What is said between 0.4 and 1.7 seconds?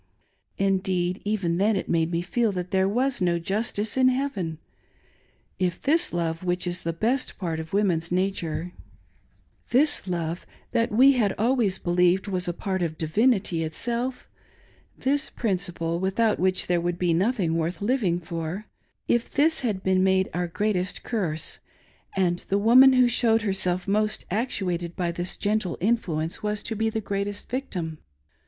Indeed, even